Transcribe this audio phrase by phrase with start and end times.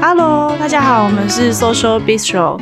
[0.00, 2.58] Hello，大家好，我们是 Social Bistro。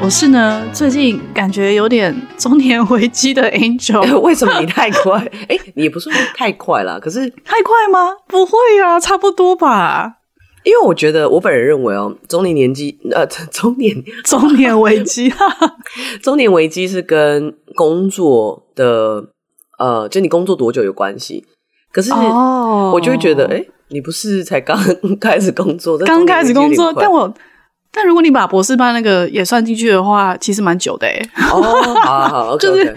[0.00, 4.18] 我是呢，最近感觉有点中年危机的 Angel。
[4.20, 5.18] 为什么你太快？
[5.48, 8.16] 哎、也不是太快啦，可是太快吗？
[8.26, 8.52] 不会
[8.84, 10.17] 啊，差不多吧。
[10.68, 15.32] 因为我觉得，我本人认为哦，中年年纪呃， 中年中年危机，
[16.22, 19.24] 中年危机是跟工作的
[19.78, 21.44] 呃，就你工作多久有关系。
[21.90, 23.64] 可是我就会觉得，哎、oh.
[23.64, 24.78] 欸，你不是才刚
[25.18, 27.32] 开始工作，刚开始工作，但我。
[27.90, 31.30] 但如果你把博士班那个也算进去的话，其实蛮久的哎。
[31.50, 31.62] 哦，
[32.04, 32.94] 好好，好，就是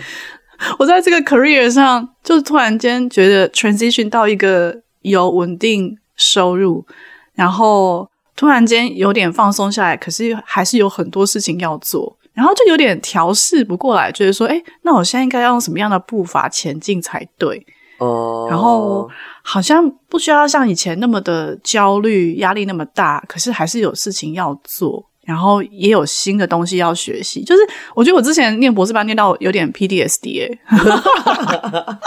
[0.77, 6.85] 我在这个 career 上，就突然间觉得 transition 到一个有稳定收入，
[7.33, 17.65] 然后突然间有点放松下来，可是还是有很多事情要做，然后就有点调试不过来，觉得说，哎，那我现在应该要用什么样的步伐前进才对？
[17.99, 19.07] 哦，然后
[19.43, 27.43] 好像不需要像以前那么的焦虑，压力那么大，可是还是有事情要做，然后也有新的东西要学习。
[27.43, 27.61] 就是
[27.93, 30.59] 我觉得我之前念博士班念到有点 PTSD 哎，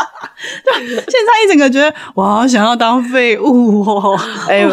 [0.87, 4.19] 现在一整个觉得我好想要当废物哦。
[4.49, 4.67] 哎，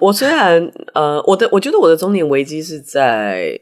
[0.00, 3.58] 我虽然呃，我的我觉得我的中年危机是在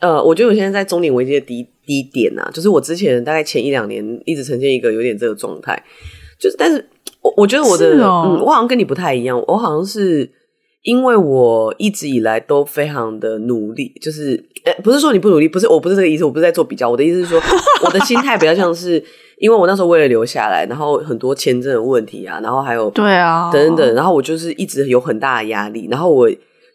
[0.00, 5.82] 呃，我觉得我现在在中年危机的低低点啊，就是我之前大概前一两年一直呈现一个有点这个状态。
[6.38, 6.86] 就是，但是
[7.22, 9.42] 我我觉得我的，哦、嗯，我好像跟你不太一样。
[9.48, 10.30] 我好像是
[10.86, 16.88] 因为我一直以来都非常的努力，就是，呃，不是说你不努力，不是，我不是这个意思，我不是在做比较。
[16.88, 17.42] 我的意思是说，
[17.84, 19.02] 我的心态比较像是，
[19.38, 25.88] 因为我那时候为了留下来，然后很多签证的问题啊，然后还有对啊，等等等，然后我就是一直有很大的压力。
[25.90, 26.30] 然后我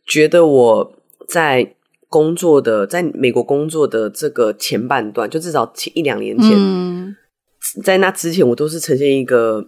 [0.05, 0.93] 觉得我
[1.29, 1.73] 在
[2.09, 6.51] 工作的，在美国工作的这个前半段，就至少前一两年前。
[6.53, 7.15] 嗯
[7.85, 9.63] 在那之前，我都是呈现一个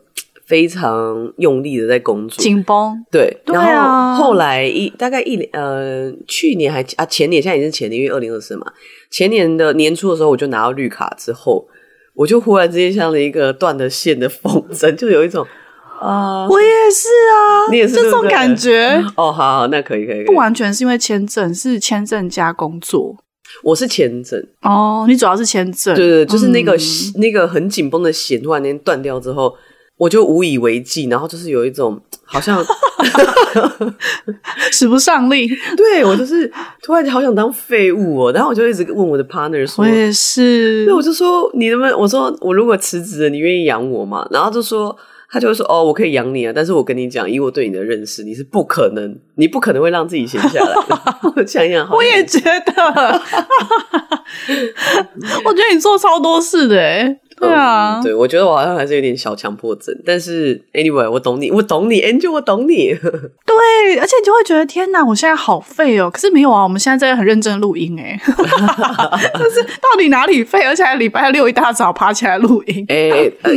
[0.45, 3.03] 非常用力的在工作，紧绷。
[3.12, 8.66] 对，对啊、然后后来一大概一年呃，去年还啊前年，现在已经是前年，因为二零二四嘛。
[9.09, 11.66] 前年的年初的时候，我就拿到绿卡之后，
[12.16, 15.45] 我就忽然之间像了一个断了线的风筝，就有一种
[16.01, 19.01] 啊，我也是啊，你也是这种感觉。
[19.16, 23.16] 哦，好好，那可以可以，可以，不完全是因为签证，是签证加工作。
[23.62, 26.79] 我是签证哦，你主要是签证，对对，就是那个、嗯、
[27.16, 29.53] 那个很紧绷的弦突然间断掉之后，
[29.97, 32.63] 我就无以为继，然后就是有一种好像
[34.71, 35.47] 使不上力。
[35.77, 44.27] 对，我就是突然间好想当废物哦，然后我就一直问我的 partner 说，我也是，那我就说你能不能，我说我如果辞职了，你愿意养我吗？
[44.31, 44.95] 然后就说。
[45.33, 51.03] 他就会说：“哦，我可以养你啊，但是我跟你讲，以我对你的认识，你是不可能，你不可能会让自己闲下来的。
[51.35, 52.71] 我想想，我也觉得，
[55.43, 62.93] 我觉得你做超多事的，诶对啊、嗯，对，我觉得我好像还是有点小强迫症，但是 anyway，我懂你，我懂你，Angel，我懂你。
[62.99, 66.09] 对，而且你就会觉得天哪，我现在好废哦。
[66.09, 70.63] 可是没有啊，我们现在在很认真录音，哎， 就是到底哪里废？
[70.65, 72.85] 而且还礼拜六一大早爬起来录音。
[72.89, 73.51] 哎、欸呃、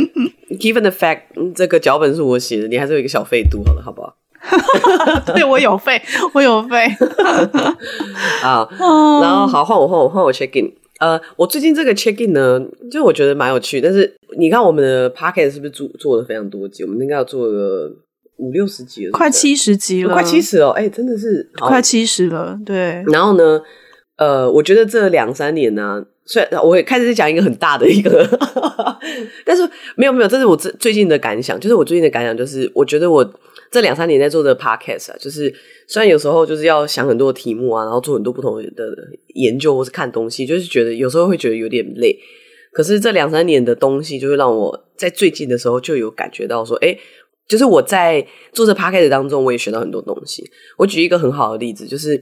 [0.59, 1.21] ，Given the fact，
[1.55, 4.13] 这个脚本是我写的，你还是有一个小废度，好了，好不好？
[5.25, 6.01] 对，我有废，
[6.33, 6.85] 我有废。
[8.43, 10.71] 啊，然后好，换我，换我，换我 check in。
[10.99, 12.59] 呃，我最近这个 check in 呢，
[12.91, 13.79] 就我觉得蛮有趣。
[13.79, 16.83] 但是你看我们的 p o c k e t 是不是做做了非常多集？
[16.83, 17.91] 我们应该要做个
[18.37, 20.69] 五六十集了，快七十集了，快七十哦！
[20.69, 22.57] 哎、欸，真的是快七十了。
[22.65, 23.03] 对。
[23.07, 23.61] 然后呢，
[24.17, 28.27] 呃，我觉得这两三年呢、啊，虽然我也开始在讲一个很大的一个，
[29.45, 31.59] 但是没有没有，这是我最最近的感想。
[31.59, 33.23] 就是我最近的感想，就是我觉得我
[33.77, 35.53] 这两三年在做的 podcast 啊，就是。
[35.89, 38.93] 虽然有时候就是要想很多题目啊，然后做很多不同的
[39.35, 42.13] 研究或是看东西，就是觉得有时候会觉得有点累。
[42.73, 46.93] 可是这两三年的东西，就会让我在最近的时候就有感觉到说，哎，
[47.47, 50.43] 就是我在做这 podcast 当中，我也学到很多东西。
[50.77, 52.21] 我举一个很好的例子，就是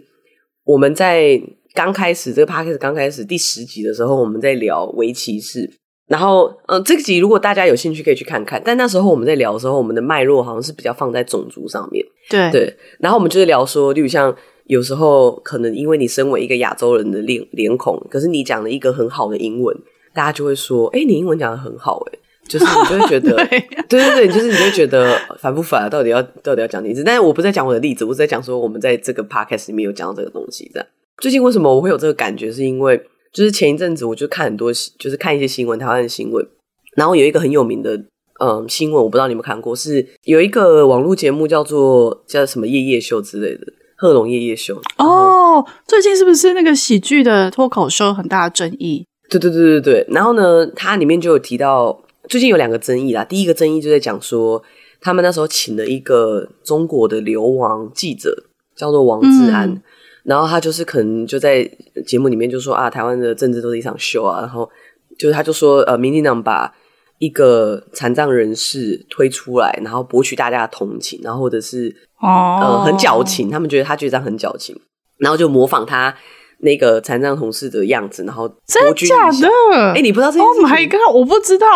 [0.63, 1.41] 我们在
[1.73, 5.67] 刚开始这个 podcast 刚开始第十集的时候，我们在聊围棋是。
[6.07, 8.61] 然后，嗯、呃，这个集如果大家有兴趣可以去看看。
[8.63, 12.05] 但那时候我们在聊的时候，我们的脉络好像是比较放在种族上面。
[12.29, 12.77] 对对。
[12.99, 14.35] 然后我们就是聊说，例如像
[14.65, 19.75] 有时候可能因为你身为一个亚洲人的脸脸孔，可是你讲了一个很好的英文，
[20.13, 23.59] 大家就会说：“哎，你英文讲的很好。”哎，就是你就会觉得， 对，
[23.89, 25.89] 对对对，就是你就会觉得烦不烦？
[25.89, 27.03] 到底要到底要讲例子？
[27.03, 30.69] 但是我不是在讲我的例子，我是在讲说我们在这个 podcast 里面有讲到这个东西。
[30.71, 30.87] 这样，
[31.17, 32.51] 最近为什么我会有这个感觉？
[32.51, 33.01] 是因为。
[33.35, 36.47] 就是前一阵子，我就看很多，就是看一些新闻，台湾的新闻。
[36.95, 38.01] 然后有一个很有名的，
[38.39, 43.67] 嗯，新闻，我不知道你们看过，是有一个网络节目叫做叫什么夜夜秀之类的，
[43.97, 44.77] 贺龙夜夜秀。
[44.97, 49.05] 哦，哦，最近是不是那个喜剧的脱口秀很大的争议？
[49.29, 50.05] 对对对对对。
[50.07, 53.25] 然后呢，它里面就有提到，最近有两个争议啦。
[53.25, 54.63] 第一个争议就在讲说，
[55.01, 58.45] 他们那时候请了一个中国的流亡记者，
[58.77, 59.69] 叫做王志安。
[59.69, 59.81] 嗯、
[60.25, 61.63] 然后他就是可能就在
[62.05, 64.41] 节目里面就说啊，台湾的政治都是一场秀啊。
[64.41, 64.69] 然后
[65.17, 66.73] 就是他就说，呃，民进党把
[67.19, 74.75] 一个残障人士推出来，然后博取大家的同情，然后或者是哦、呃，很矫情，他们觉得他觉得这样很矫情，
[75.19, 76.13] 然后就模仿他
[76.59, 79.47] 那个残障同事的样子，然后真的假的？
[79.93, 81.13] 哎，你不知道这件事？Oh my god！
[81.13, 81.67] 我不知道。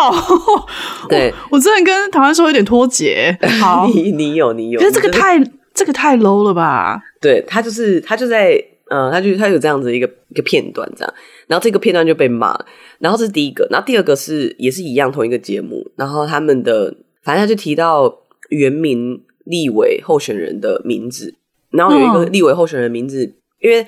[1.08, 3.38] 对我，我真的跟台湾社会有点脱节。
[3.60, 5.38] 好，你你有你有，可是这个太
[5.72, 7.00] 这个太 low 了吧？
[7.20, 11.14] 对他就是他就在呃，他就他有这样子一个一个片段这样。
[11.46, 12.58] 然后这个片段就被骂，
[12.98, 18.12] 然后这是第一个，然后第二个是也是一样同一个节目，然后他们的反正他就提到
[18.48, 21.34] 原名立委候选人的名字，
[21.70, 23.86] 然后有一个立委候选人名字，嗯、因为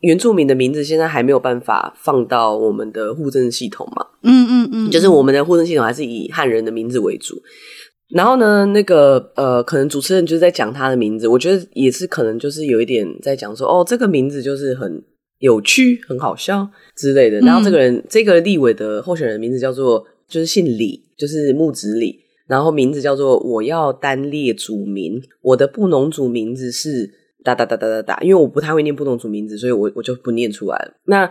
[0.00, 7.42] 原住民的名字现在还没有办法放到我们的户政系统嘛，嗯嗯嗯，就是我们的户政系统还是以汉人的名字为主，
[8.12, 15.02] 然后呢，那个呃，可能主持人就是在讲他的名字，我觉得也是可能就是有一点在讲说，哦，这个名字就是很。
[15.40, 17.40] 有趣，很好笑之类的。
[17.40, 22.20] 然后这个人，嗯、这个立委的候选人名字叫做，就是姓李，就是木子李。
[22.46, 27.10] 然后名字叫做我要单列祖名，我的布农族名字是
[27.42, 28.18] 哒哒哒哒哒哒。
[28.20, 30.92] 因为我不太会念布农族名字，所以我我就不念出来了。
[31.06, 31.30] 那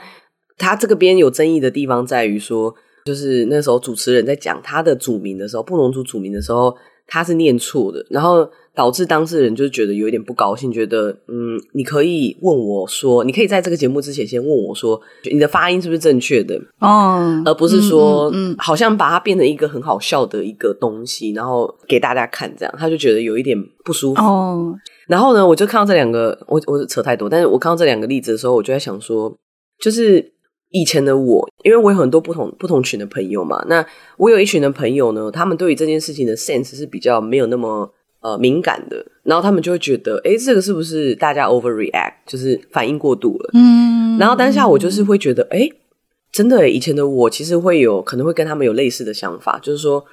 [0.57, 2.73] 他这个边有争议的地方在于说，
[3.09, 6.75] 就是那时候主持人在讲他的祖名的时候，布农族祖名的时候，
[7.07, 8.05] 他是念错的。
[8.09, 8.49] 然后。
[8.75, 14.97] 导致当事人就觉得有一点不高兴，觉得嗯，你可以问我说，你可以在这个节目之前先问我说，
[15.29, 16.57] 你的发音是不是正确的？
[16.79, 24.21] 哦，而不是说，嗯，嗯，嗯，好像把它变成一个很好笑的一个东西，然后给大家看，这样他就觉得有一点不舒服。
[24.21, 24.73] 哦，
[25.09, 29.35] 然后呢，我就看到这两个，我我扯太多，但是我看到这两个例子的时候，我就在想说，
[29.81, 30.31] 就是
[30.71, 33.85] 以前的我，因为我有很多不同不同群的朋友嘛，那
[34.17, 37.91] 我有一群的朋友呢，他们对于这件事情的 sense 是比较没有那么。
[38.21, 43.51] 呃，敏感的，然后他们就会觉得，哎，这个是不是大家 overreact，就是反应过度了？
[43.53, 45.69] 嗯，然后当下我就是会觉得，哎，
[46.29, 50.03] 真的，以前的我其实会有可能会跟他们有类似的想法，就是说，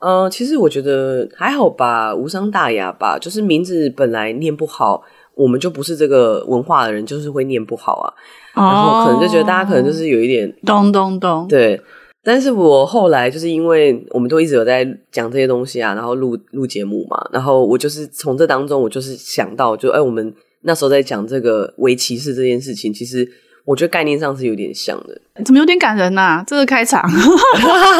[0.00, 5.02] 呃，其实我觉得还好吧，无伤大雅吧，就是名字本来念不好，
[5.36, 8.14] 我们就不是这个文化的人，就是会念不好啊，
[8.54, 11.80] 哦，然后可能就觉得大家可能就是有一点咚咚咚，对。
[12.26, 14.82] 但是我后来就是因为我们都一直有在
[15.12, 23.28] 讲这些东西啊，然后录录节目嘛，然后我就是从这当中，我就是想到就，就哎，我们那时候在讲这个围棋是这件事情，其实
[23.64, 25.20] 我觉得概念上是有点像的。
[25.44, 26.44] 怎么有点感人呐、啊？
[26.46, 27.02] 这个开场，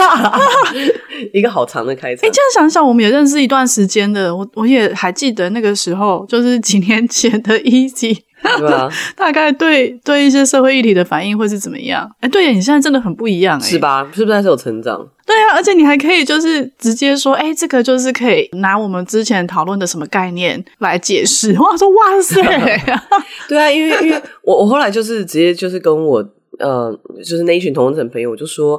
[1.33, 2.29] 一个好长的开场。
[2.29, 8.25] 哎，这样想想，我们也认识一段时间的，我我也还记得那个时候，就是几年前的一集。
[8.59, 8.91] 对吧？
[9.17, 12.09] 大概对对一些社会议题的反应会是怎么样？
[12.21, 14.07] 哎，对呀，你现在真的很不一样，哎，是吧？
[14.15, 15.09] 是不是还是有成长？
[15.27, 21.53] 对啊，而且你还可以就是直接说，哎，这个就是可以拿我们之前讨论的什么概念来解释。
[21.59, 22.43] 哇，说哇塞，
[23.49, 26.23] 对啊，因为因为我我后来就是直接就是跟我
[26.59, 26.95] 呃，
[27.25, 28.79] 就是那一群同温层朋友，我就说，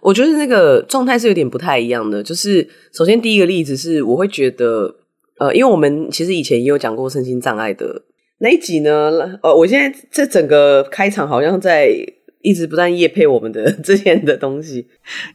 [0.00, 2.22] 我觉得那个状态是有点不太一样的。
[2.22, 4.94] 就是首先第一个例子是，我会觉得
[5.38, 8.02] 呃，因为我们其实以前也有讲过身心障碍的。
[8.40, 9.38] 哪一集呢？
[9.42, 11.90] 呃，我现在这整个开场好像在
[12.40, 14.86] 一直不断夜配我们的 之前的东西，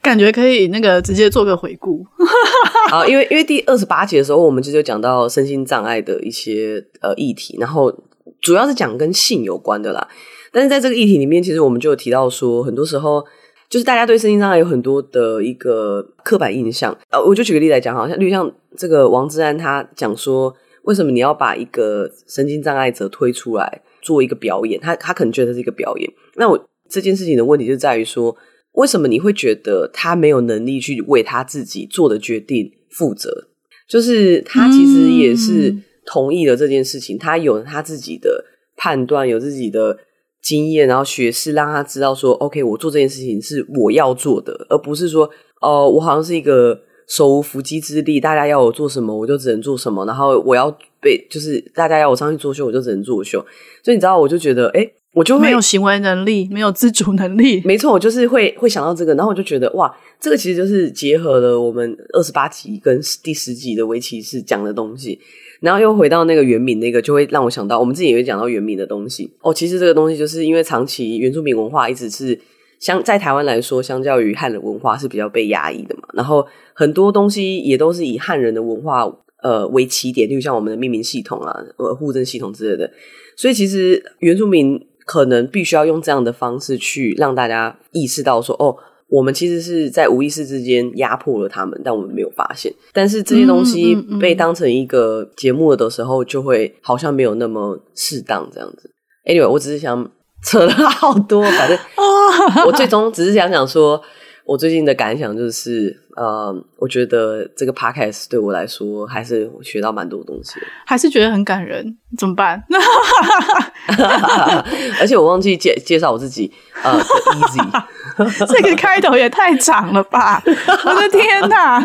[0.01, 2.05] 感觉可以那个直接做个回顾。
[2.89, 7.93] 好，因为因为第二十八集的时候，我们就就讲到身心障碍的一些呃议题，然后
[8.39, 10.07] 主要是讲跟性有关的啦。
[10.53, 13.21] 但是在这个议题里面，其实我们就有提到说，很多时候
[13.67, 16.97] 就是大家对身心障碍有很多的一个刻板印象。
[17.09, 20.55] 呃，我就举个例子来讲，好像例如像这个王志安他讲说。
[20.83, 24.79] 为什么你要把一个神经障碍者推出来做一个表演？
[24.79, 26.09] 他他可能觉得这是一个表演。
[26.35, 28.35] 那我这件事情的问题就在于说，
[28.73, 33.47] 为什么你会觉得他没有能力去为他自己做的决定负责？
[33.87, 35.73] 就是他其实也是
[36.05, 38.43] 同意了这件事情，嗯、他有他自己的
[38.75, 39.97] 判断，有自己的
[40.41, 45.25] 经验，然后学识让他知道说，OK，我做这件事情是我要做的，而不是说，
[45.61, 46.81] 哦、呃，我好像是一个。
[47.13, 50.03] 手无缚鸡之力，大家要我做什么，我就只能做什么。
[50.07, 53.37] 然后我要被，就是大家要我上去作秀，我就只能作秀。
[53.83, 57.61] 所以你知道，我就觉得，诶，我就会没有行为能力，没有自主能力。
[57.65, 65.19] 没错，我就是会会想到这个，然后我就觉得，哇，这个其实就是结合了我们二十八集跟第十集的围棋是讲的东西，
[65.59, 69.31] 然后又回到那个原民那个，就会让我想到，我们自己也会讲到原民的东西。
[69.41, 72.39] 哦，其实这个东西就是因为长期原住民文化一直是。
[72.83, 76.01] 相在台湾来说，相较于汉人文化是比较被压抑的嘛。
[76.13, 79.05] 然后很多东西也都是以汉人的文化
[79.41, 82.91] 呃为起点，例如像我们的命名系统啊、呃户政系统之类的。
[83.37, 88.75] 所以其实原住民可能必须要用这样的方式去让大家意识到说，哦，
[89.07, 92.69] 我们其实是在无意识之间压迫了他们，但我们没有发现。
[92.91, 98.91] 但是这些东西被当成一个节目的时候，就会好像没有那么适当这样子。
[99.25, 100.11] Anyway，我只是想
[100.45, 101.77] 扯了好多，反正
[102.65, 104.01] 我最终只是想想说。
[104.45, 112.61] 我最近的感想就是，呃，我觉得这个 podcast 对我来说还是学到蛮多东西，还是觉得很感人，怎么办？
[114.99, 116.51] 而且我忘记介介绍我自己，
[116.83, 120.43] 呃，easy，这个开头也太长了吧！
[120.45, 121.79] 我的天哪，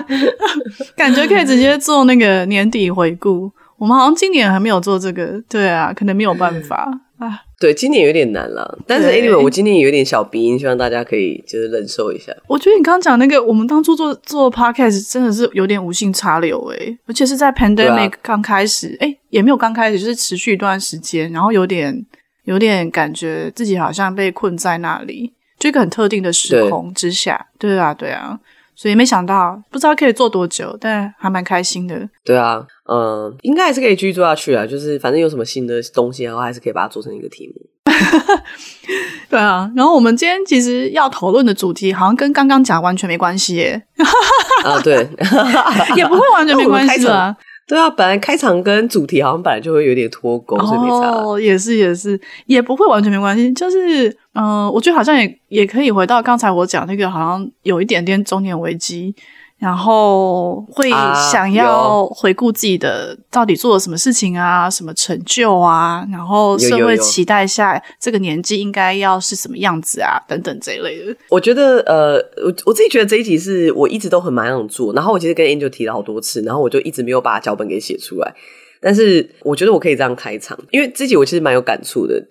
[0.96, 3.48] 感觉可以直接做那个年底回顾。
[3.76, 7.42] 我们好像今年还没有做这个，对啊，可能没有办法啊。
[7.60, 12.32] 对，今年有点难了，但是 anyway，我今年也有点小鼻音，希望大家可以就是忍受一下。
[12.46, 22.06] 我觉得你刚刚讲那个，我们当初做做 podcast 真的是有点无心插柳诶，而且是在 pandemic 刚开始，诶、啊、也没有刚开始，就是持续一段时间，然后有点
[22.44, 27.48] 有点感觉自己好像被困在那里，就一个很特定的时空之下。
[27.58, 28.38] 对，对啊，对啊。
[28.80, 32.08] 所以没想到，不知道可以做多久，但还蛮开心的。
[32.24, 34.64] 对啊，嗯，应该还是可以继续做下去啊。
[34.64, 37.54] 就是反正有什么新的东西，然后还是可以把它做成一个题目。
[39.28, 43.82] 对啊，然后我们今天其实要讨论的主题，好像跟刚刚讲完全没关系耶。
[44.64, 45.08] 啊，对，
[45.96, 47.36] 也不会完全没关系啊。
[47.68, 50.88] 对啊，本来开场跟主题好像本来就会有点脱钩，所以没。
[50.88, 53.52] 哦，也是也是，也不会完全没关系。
[53.52, 59.14] 就是，嗯、我觉得好像也也可以回到刚才我讲那个，好像有一点点中年危机。
[59.58, 60.88] 然后会
[61.32, 71.16] 想要回顾自己的到底做了什么事情啊，什么成就啊，然后社会期待下这个年纪应该要是什么样子啊，等等这一类的。
[71.28, 78.32] 我觉得呃，我我自己觉得这一集是我一直都很蛮想做，然后我其实跟 Angel 提了好多次，然后我就一直没有把脚本给写出来。
[78.80, 82.24] 但是我觉得我可以这样开场，因为这集我其实蛮有感触的。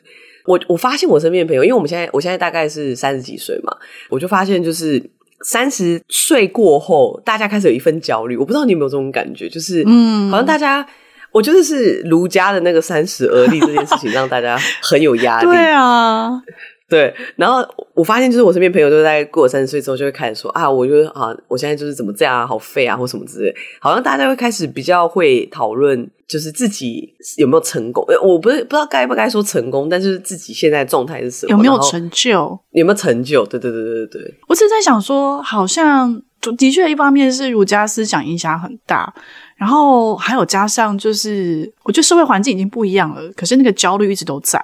[0.46, 3.76] 我我发现我身边的朋友，因为我们现在我现在大概是三十几岁嘛，
[4.10, 5.12] 我就发现就是。
[5.44, 8.36] 三十岁过后，大家开始有一份焦虑。
[8.38, 10.86] 我不知道你有没有这种感觉，就是，嗯，好像大家，
[11.32, 15.48] 我觉得是儒家的那个三十而立这件事情，让大家很有压力。
[15.50, 16.42] 对啊。
[16.90, 23.54] 对，然后我发现，就是我身边朋友都在过三十岁之后，就会开始说啊，我觉得啊，我现在就是怎么这样啊，好废啊，或什么之类。
[23.82, 28.06] 好像大家会开始比较会讨论，就是自己有没有成功。
[28.24, 33.46] 我不是不知道该不该说成功，但是自己现在状态是什么，有没有成就，有没有成就？
[33.46, 34.36] 对对对对对对。
[34.48, 36.22] 我只是在想说，好像
[36.58, 39.14] 的确，一方面是儒家思想影响很大，
[39.58, 44.58] 然后还有加上就是，我觉得社会环境已经不一样了，可是那个焦虑一直都在。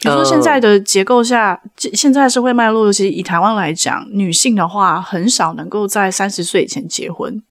[0.00, 7.42] 比如说现在的结构下，现在社会脉络，尤其以台湾来讲，女性的话很少能够在三十岁以前结婚。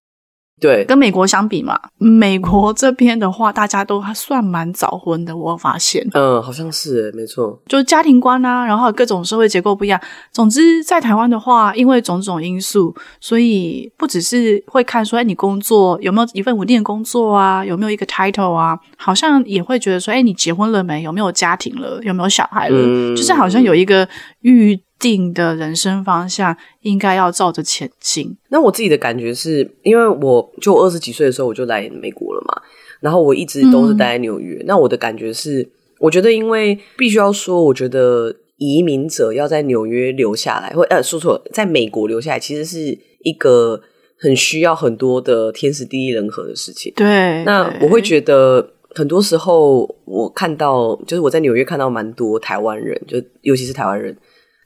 [0.63, 5.35] 对，跟美国相比嘛，美国这边的话，大家都还算蛮早婚的。
[5.35, 9.99] 我发现，嗯，好像是，没错，就是家庭观啊，然后各种社会结构不一样。
[10.31, 21.01] 总之，在台湾的话，因为种种因素，所以不只是会看说，哎，你工作有没有一份稳定的工作啊，有没有一个 title 啊，好像也会觉得说，哎，你结婚了没？
[21.01, 21.99] 有没有家庭了？
[22.03, 22.77] 有没有小孩了？
[22.79, 24.07] 嗯，就是好像有一个
[24.39, 24.79] 预。
[25.03, 28.33] 定的人生方向应该要照着前进。
[28.47, 32.61] 那我自己的感觉是，因为我就二十几岁的时候我就来美国了嘛，
[33.01, 34.61] 然后我一直都是待在纽约。
[34.61, 34.65] 嗯。
[34.65, 35.69] 那我的感觉是，
[35.99, 43.81] 我觉得因为必须要说，我觉得移民者要在纽约留下来，或呃说错了，在美国留下来，其实是一个
[44.17, 46.93] 很需要很多的天时地利人和的事情。
[46.95, 54.15] 对，那我会觉得很多时候我看到，就是我在纽约看到蛮多台湾人，就尤其是台湾人。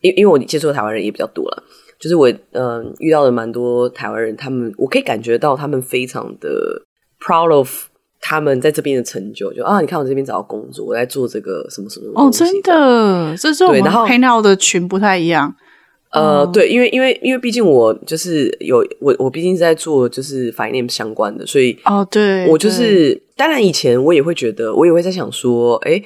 [0.02, 1.64] 因因为我接触的台湾人也比较多了，
[2.00, 6.82] 就是我嗯、呃、遇到了蛮多台湾人，他们我可以感觉到他们非常的
[7.20, 7.86] proud of
[8.22, 15.56] 他们在这边的成就，就啊你看我这边找到工作，我在做这个什么什么哦，真的，这是我们 out 的群不太一样。
[16.12, 26.02] 呃，对，因为因为因为毕竟我就是有我我毕竟是在做就是 finance 相关的，所以哦对，我就是当然以前我也会觉得，我也会在想说，哎，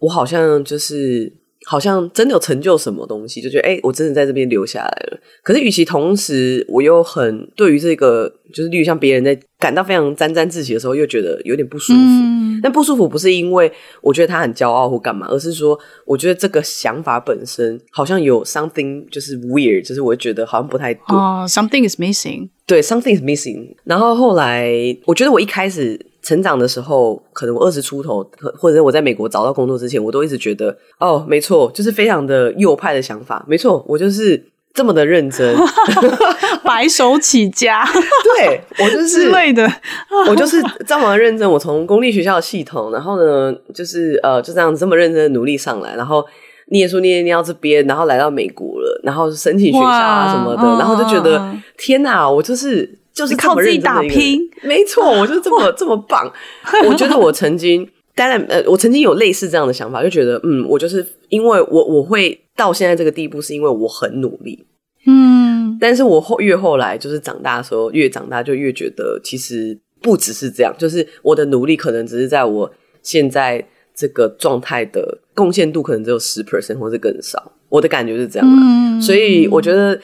[0.00, 1.32] 我好像就是。
[1.68, 5.20] 好像真的有成就什么东西，就觉得哎、我真的在这边留下来了。
[5.42, 11.98] 可是，与其同时，我又很对于这个，就是例如像别人在感到非常沾沾自喜的时候，又觉得有点不舒服。
[11.98, 21.16] 嗯、但不舒服不是因为我觉得他很骄傲或干嘛，而是说，我觉得这个想法本身好像有 something 就是 weird，就是我觉得好像不太对。
[21.16, 22.48] 哦，something is missing。
[22.66, 23.74] 对，something is missing。
[23.84, 24.72] 然后后来，
[25.06, 25.98] 我觉得我一开始。
[26.20, 34.44] 成长的时候，可能我二十出头，或者是我在美国找到工作之前，我都一直觉得，哦，没错，就是非常的右派的想法，没错，我就是
[34.74, 35.56] 这么的认真，
[36.62, 37.84] 白手起家，
[38.36, 39.68] 对我就是之类的，
[40.28, 41.50] 我就是这么认真。
[41.50, 46.24] 我从公立学校的系统，然后呢，就是呃，就这样子这么认真的努力上来，然后
[46.66, 56.32] 念书念念到这边，然后来到美国了，然后申请学校啊什么的，然后就觉得天哪，我就是就是靠自己打拼，没错，我就这么 这么棒。
[56.86, 57.88] 我觉得我曾经。
[58.18, 64.66] 当然，呃，我曾经有类似这样的想法，就觉得，嗯，我就是因为我我会到现在这个地步，是因为我很努力，
[65.06, 65.78] 嗯。
[65.80, 72.68] 但是我后越后来就是长大的时候，越长大就越觉得，其实不只是这样，就是我的努力可能只是在我
[73.04, 79.00] 现在这个状态的贡献度可能只有十 percent 或者更少，我的感觉是这样的，嗯。
[79.00, 79.96] 所以我觉得。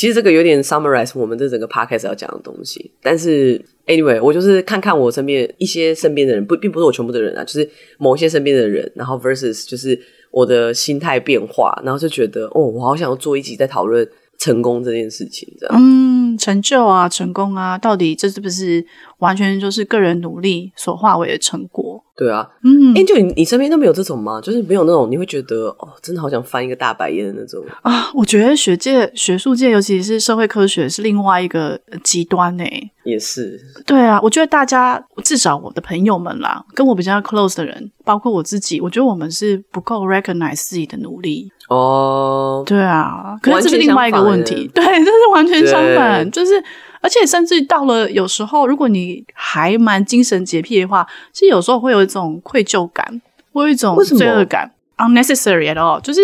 [0.00, 15.76] 其实这个有点 summarize 我们这整个 podcast 要讲的东西，但是 anyway，我就是看看我身边一些身边的人，不，并不是我全部的人啊，就是某些身边的人，然后 versus 就是我的心态变化，然后就觉得哦，我好想要做一集在讨论成功这件事情，这样。
[15.78, 18.82] 嗯，成就啊，成功啊，到底这是不是
[19.20, 22.02] 完全就是个人努力所化为的成果？
[22.16, 24.38] 对啊，嗯，哎，就你你身边都没有这种吗？
[24.42, 28.10] 就是没有那种你会觉得哦，真的好想翻一个大白眼的那种啊？
[28.12, 32.64] 我觉得学界、学术界，尤其是社会科学，是另外一个极端呢。
[33.04, 42.62] 也是，对啊，我觉得大家至少我的朋友们啦，跟我比较 close 的人，包括我自己，我觉得我们是不够 recognize 自己的努力哦。
[42.66, 46.62] 对啊，可是这是另外一个问题， 对，这是完全相反，就是。
[47.00, 53.20] 而且甚至到了有时候，如果你还蛮精神洁癖的话，其实有时候会有一种愧疚感，
[53.52, 56.20] 会有一种罪恶感，unnecessary at all，就是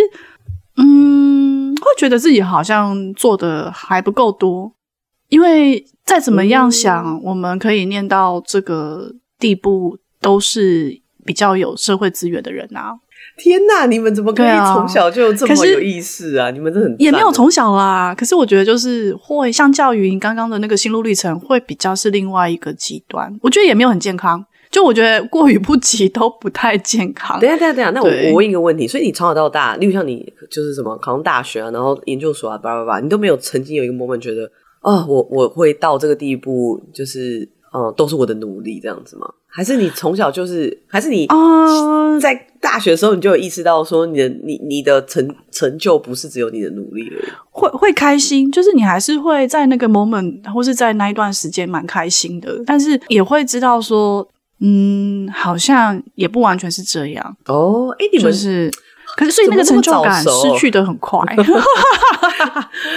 [0.76, 4.70] 嗯，会觉得自己好像做的还不够多，
[5.28, 12.98] 因为再怎么样想，嗯，我们可以念到这个地步，都是比较有社会资源的人啊。
[13.36, 16.50] 天呐，你们怎么可以从小就这么有意识啊？
[16.50, 18.14] 你们这很也没有从小啦。
[18.16, 23.38] 可是我觉得就是会相较于你刚刚的那个心路历程，会比较是另外一个极端。
[23.42, 24.44] 我觉得也没有很健康。
[24.68, 27.38] 就我觉得过于不及都不太健康。
[27.40, 34.44] 等一下，等一下，等下，那我我问一个问题：所以你从小到大，例如像你就是什么考上大学啊，然后研究所啊，叭叭叭，你都没有曾经有一个 moment 觉得
[34.80, 39.28] 啊、哦，我我会到这个地步，就是嗯，都是我的努力这样子吗？
[39.48, 41.28] 还是你从小就是，还是你
[42.20, 47.28] 在大学的时候你就有意识到说你的你你的成成就不是只有你的努力而已？
[47.50, 54.26] 会会开心，就是你还是会在那个 moment 或是在那一段时间蛮开心的，但是也会知道说，
[54.60, 57.94] 嗯，好像也不完全是这样哦。
[57.98, 58.70] 哎，你们、就是。
[59.16, 61.18] 可是，所以那个成就感失去的很快，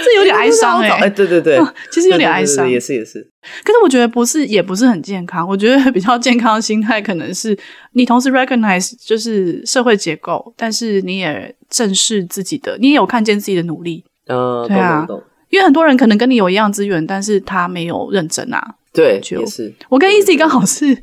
[0.04, 1.04] 这有点哀伤哎、欸。
[1.04, 1.58] 哎，对对对，
[1.90, 3.26] 其实有点哀伤，也是也是。
[3.64, 5.48] 可是我觉得不是，也不是很健康。
[5.48, 7.58] 我觉得比较健康的心态，可能是
[7.94, 14.04] 你同时 recognize 就是社会结构，但是你也正视自己的，你也有看见自己的努力。
[14.26, 15.06] 嗯，对啊，
[15.50, 18.76] 因为很多人可能跟你有一样资源，但是他没有认真啊。
[18.92, 19.72] 对，也是。
[19.88, 20.96] 我跟 Easy 刚好是，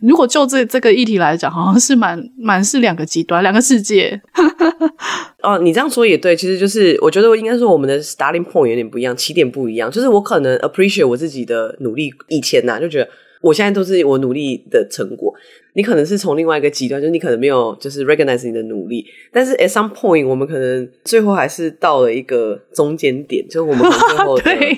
[0.00, 4.20] 如果就这这个议题来讲，好像是蛮蛮是两个极端，两个世界。
[5.42, 9.88] 哦，你这样说也对，其实就是我觉得应该说我们的 starting point 有点不一样，起点不一样。
[9.88, 13.08] 就是我可能 appreciate 我自己的努力，以前呐、啊、就觉得
[13.40, 15.32] 我现在都是我努力的成果。
[15.78, 24.76] 你可能是从另外一个极端，就是你可能没有就是 recognize 你的努力，但是 at some point 我们可能最后还是到了一个中间点，就是我们最后 对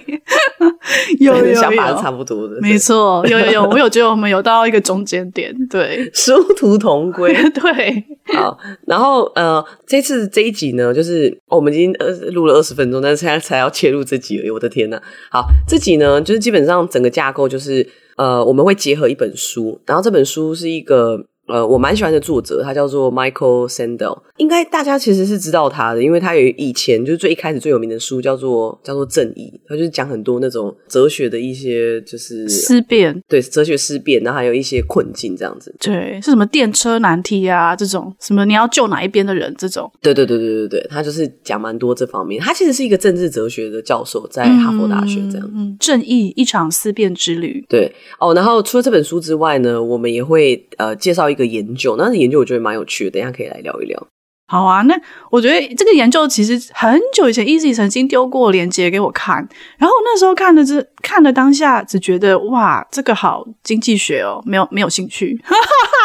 [1.19, 17.89] 有有有想法是差不多的，没错，有有有，我有觉得我们有到一个中间点，对， 殊途同归，对，好，然后呃，这次这一集呢，就是我们已经呃录了二十分钟，但是现在才要切入这集而已，我的天呐，好，这集呢，就是基本上整个架构就是。
[18.17, 21.30] 呃，我们会结合一本书，然后这本书是一个。
[21.51, 35.75] 呃，我蛮喜欢的作者，他叫做 Michael Sandel，应该大家其实是知道他的，因为他有以前就是最一开始最有名的书叫做叫做《正义》，他就是讲很多那种哲学的一些就是思辨，对，哲学思辨，然后还有一些困境这样子。
[35.81, 39.91] 对，是什么电车难题啊这种，什么你要救哪一边的人这种。
[40.01, 42.41] 对对对对对对，他就是讲蛮多这方面。
[42.41, 45.51] 他其实是一个政治哲学的教授，在哈佛大学这样。
[45.55, 47.65] 嗯，正义一场思辨之旅。
[47.69, 51.51] 对哦，然后除了这本书之外呢，我们也会呃介绍一个。
[51.51, 54.07] 研究，那研究我觉得蛮有趣的，等一下可以来聊一聊。
[54.47, 54.95] 好啊，那
[55.31, 59.37] 我觉得这个研究其实很久以前，Easy 曾经丢过链接给我看，
[59.79, 65.41] 然后那时候看的这看的当下，只觉得哇，这个好经济学哦，没有没有兴趣。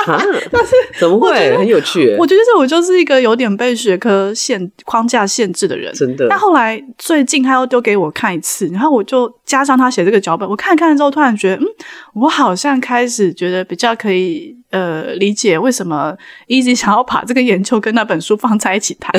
[0.07, 0.21] 啊、
[0.51, 2.15] 但是怎么会很有趣？
[2.19, 6.27] 我觉得这我就是一个有点被学科限框架限制的人，真的。
[6.29, 11.65] 但后来最近他又丢给我看一次，然后我就加上他写这个脚本，我看看之后，突然觉得，嗯，
[12.13, 16.15] 我好像开始觉得比较可以呃理解为什么
[16.47, 19.11] Easy 想要把这个研究跟那本书放在一起谈。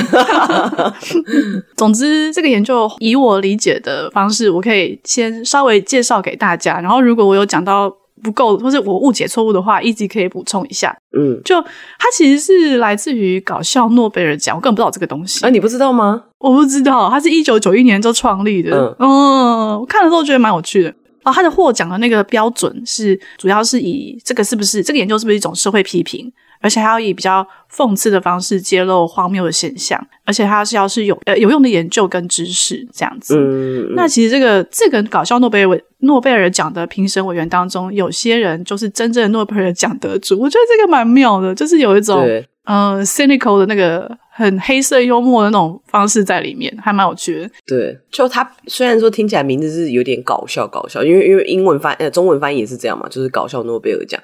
[1.77, 7.95] 总之，这个研究以我理解的方式，我可以先稍微介绍给大家，然后如果我有讲到。
[8.23, 10.97] 不够，或者我误解错误的话，一直可以补充一下。
[11.17, 15.45] 嗯，就它其实是来自于搞笑诺贝尔奖，我根本不知道这个东西。
[15.45, 16.23] 啊，你不知道吗？
[16.39, 18.75] 我不知道，它是一九九一年就创立的。
[18.75, 20.95] 嗯，嗯，我看了之后觉得蛮有趣的。
[21.27, 26.33] 哦，他的获奖的那个标准是，主要是以这个是不是这个研究是不是一种社会批评。
[26.59, 33.37] 而且还要以比较讽刺的方式揭露荒谬的现象，而且它是要是有呃有用的研究跟知识这样子。
[33.37, 40.41] 嗯，那其实这个这个搞笑诺贝尔诺贝尔奖的评审委员当中，有些人就是真正的诺贝尔奖得主。
[40.41, 42.27] 我觉得这个蛮妙的，就是有一种
[42.65, 47.51] 呃 cynical 的那个很黑色幽默的那种方式在里面，还蛮有趣的。
[47.67, 54.21] 对，就他虽然说听起来名字是有点搞笑搞笑，因为因为英文翻呃中文翻译也是这样嘛，就是搞笑诺贝尔奖。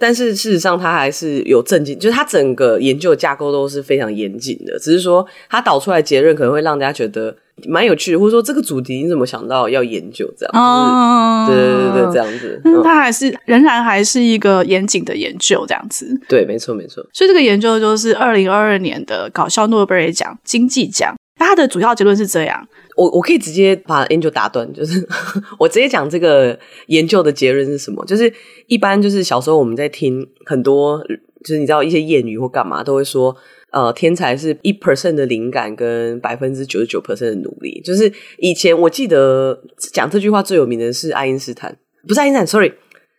[0.00, 4.78] 但是事实上，它还是有正经，就是它整个研究架构都是非常严谨的。
[4.78, 7.36] 只是说，它导出来结论可能会让大家觉得
[7.68, 10.52] 蛮有趣的，或者说这个主题你怎么想到要研究这样？
[10.54, 12.60] 哦，对对对对，这样子。
[12.64, 16.18] 嗯，他还是仍然还是一个严谨的研究这样子。
[16.26, 17.06] 对，没错没错。
[17.12, 21.14] 所以这个研究就是二零二二年的搞笑诺贝尔奖经济奖。
[21.46, 22.68] 他的主要结论是这样。
[22.96, 25.06] 我我可以直接把 Angel 打断，就是
[25.58, 28.04] 我直接讲这个研究的结论是什么？
[28.04, 28.30] 就是
[28.66, 30.98] 一般就是小时候我们在听很多，
[31.42, 33.34] 就是你知道一些谚语或干嘛，都会说，
[33.72, 37.80] 呃，天才是一 percent 的灵感跟百分之九十九 percent 的努力。
[37.82, 41.74] 就是以前我记得讲这句话最有名的是爱因斯坦，
[42.06, 42.72] 不是爱因斯坦，sorry，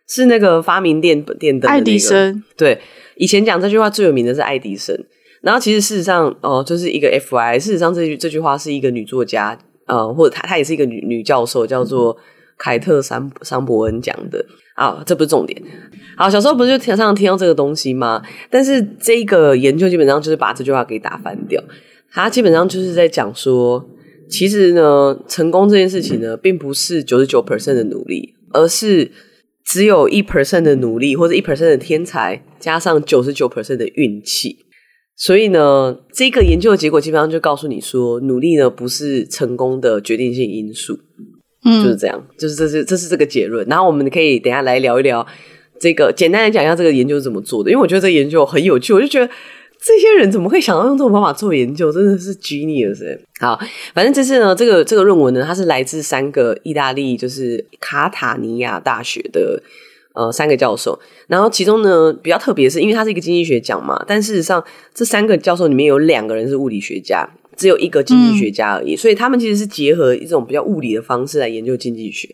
[0.06, 2.44] 是那个发明电电灯的、那个、爱迪生。
[2.56, 2.80] 对，
[3.16, 4.96] 以前讲这句话最有名的是爱迪生。
[5.42, 9.58] 然后其实事实上，哦、呃，就是一个 FY，事实上这句这句话是一个女作家。
[9.86, 12.16] 呃，或者她她也是一个女女教授，叫做
[12.56, 14.42] 凯特桑桑伯恩讲的
[14.76, 15.60] 啊，这不是重点。
[16.16, 18.22] 好，小时候不是就常常听到这个东西吗？
[18.48, 21.60] 但是这个研究基本上就是把这句话给打翻掉。
[22.12, 23.84] 他基本上就是在讲说，
[24.30, 29.10] 其实呢，成功这件事情呢，并不是九十九 percent 的努力，而是
[29.64, 34.58] 只有一 percent 的努力或者一 percent 的天才，加上九十九 percent 的运气。
[35.16, 40.98] 所以呢，这个研究的结果基本上就告诉你说，努力呢不是成功的决定性因素，
[41.64, 43.64] 嗯，就是这样，就是这是这是这个结论。
[43.68, 45.24] 然后我们可以等一下来聊一聊
[45.78, 49.30] 这个，简单的讲一下这个研究是怎么做的，因为我觉得这个研究很有趣，我就觉得
[49.80, 53.18] 这些人怎么会想到用这种方法做研究，真的是 genius。
[53.38, 53.60] 好，
[53.94, 59.62] 反正这次呢，这个这个论文呢，它是来自三个意大利，就是卡塔尼亚大学的。
[60.14, 64.62] 呃，三个教授，然后其中呢比较特别是，因为它是一个经济学奖嘛，但事实上
[64.94, 72.28] 这三个教授里面有两个人是物理学家，只有一个经济学家而已，嗯、所以他们其实是结合一种比较物理的方式来研究经济学。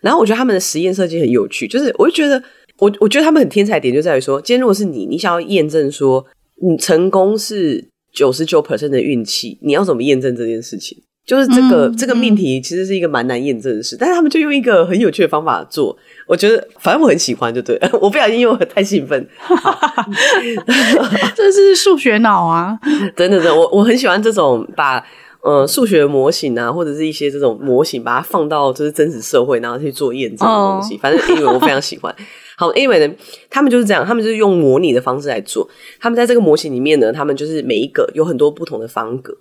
[0.00, 2.42] 然后我觉得他们的实验设计很有趣，就是我就觉得
[2.78, 6.24] 我我觉得他们很天才点就在于说，今天如果是你，你想要验证说
[6.62, 10.98] 你成功是九十九 percent 的运气，你要怎么验证这件事情？
[11.26, 15.96] 就是这个、嗯、这个命题其实是一个蛮难验证的事，嗯、但是他们就用一个很有趣的方法做。
[16.26, 19.26] 我觉得反正我很喜欢，就对了， 我不小心因为我太兴奋，
[21.34, 22.78] 这是数学脑啊！
[23.16, 25.02] 真的，真的，我我很喜欢这种把
[25.42, 30.94] 呃数学模型啊，或者是一些这种模型，把它放到就是真实社会，然后去做验证的东西。
[30.94, 31.00] Oh.
[31.02, 32.14] 反正因为我非常喜欢。
[32.56, 33.14] 好，因为呢，
[33.50, 35.68] 他们就是这样，他们就是用模拟的方式来做。
[35.98, 39.36] 他们在这个模型里面呢，他们就是每一个有很多不同的方格，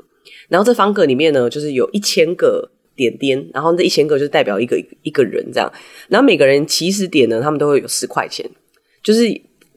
[0.49, 2.69] 然后这方格里面呢，就是有一千个。
[2.95, 5.67] 点点，然后这一千个就代表一个一个人这样，
[6.09, 8.47] 然后每个人起始点呢，他们都会有十块钱，
[9.01, 9.23] 就是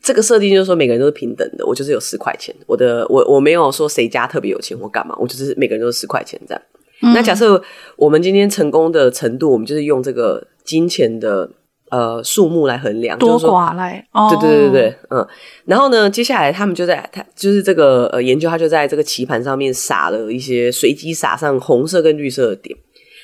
[0.03, 6.63] 这个设定就是说每个人都是平等的，我就是有十块钱，我的我我没有说谁家特别有钱或干嘛，我就是每个人都是十块钱这样。
[7.01, 7.59] 嗯、那假设
[7.97, 11.51] 我们今天成功的程度，我们就是用这个金钱的
[11.91, 15.27] 呃数目来衡量，多寡来，对对对对，嗯，
[15.65, 22.77] 然后呢，接下来他们就在他就是这个呃研究，他就在这个棋盘上面撒了一些随机撒上红色跟绿色的点。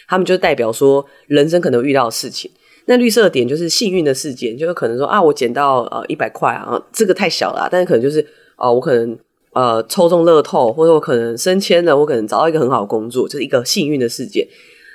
[0.08, 2.50] 他们就代表说，人生可能遇到的事情。
[2.84, 8.20] 那绿色的点就是幸运的事件，就是可能说啊，我捡到呃一百块啊，这个太小了啊，但是可能就是
[8.56, 9.16] 哦，我可能
[9.54, 14.46] 呃抽中乐透，或者我可能升迁了，我可能找到一个很好的工作，就是一个幸运的事件。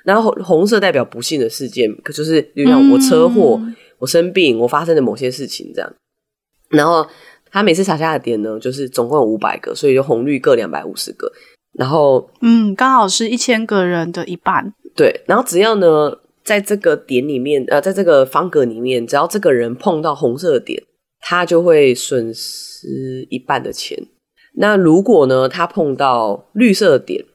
[0.08, 5.94] 然后红色代表不幸的事件，可就是比如像我车祸、嗯、我生病、我发生的某些事情这样。
[6.70, 7.06] 然后
[7.52, 11.30] 他每次撒下的点呢，就是总共有五百个，所以就红绿各两百五十个。
[11.74, 14.74] 然后嗯，刚好是一千个人的一半。
[14.96, 20.82] 对，然后只要呢，在这个点里面，呃，在这个方格里面，只要这个人碰到红色的点，
[21.20, 24.08] 他就会损失一半的钱。
[24.56, 27.26] 那如果呢，他碰到绿色的点，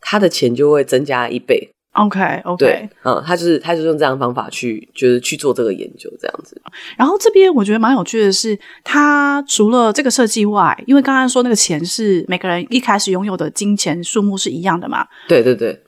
[0.00, 1.70] 他的钱就会增加一倍。
[1.92, 6.60] OK OK，对，嗯，他就是他就是用这样的方法去就是去做这个研究这样子。
[6.96, 15.78] 然后这边我觉得蛮有趣的是，他除了这个设计外，因为刚刚说那个钱是每个人一开始拥有的金钱数目是一样的嘛，对对对。